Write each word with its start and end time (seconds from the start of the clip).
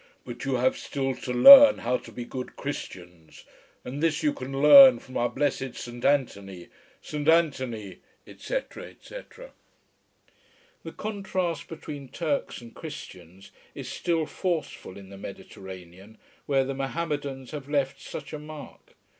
But 0.25 0.45
you 0.45 0.55
have 0.55 0.79
still 0.79 1.13
to 1.13 1.31
learn 1.31 1.77
how 1.77 1.97
to 1.97 2.11
be 2.11 2.25
good 2.25 2.55
Christians. 2.55 3.45
And 3.85 4.01
this 4.01 4.23
you 4.23 4.33
can 4.33 4.59
learn 4.59 4.97
from 4.97 5.15
our 5.15 5.29
blessed 5.29 5.75
Saint 5.75 6.03
Anthony. 6.03 6.69
Saint 7.03 7.29
Anthony, 7.29 7.99
etc., 8.25 8.85
etc...." 8.87 9.51
The 10.81 10.91
contrast 10.93 11.67
between 11.67 12.07
Turks 12.09 12.61
and 12.61 12.73
Christians 12.73 13.51
is 13.75 13.87
still 13.89 14.25
forceful 14.25 14.97
in 14.97 15.09
the 15.09 15.19
Mediterranean, 15.19 16.17
where 16.47 16.63
the 16.65 16.73
Mohammedans 16.73 17.51
have 17.51 17.69
left 17.69 18.01
such 18.01 18.33
a 18.33 18.39
mark. 18.39 18.95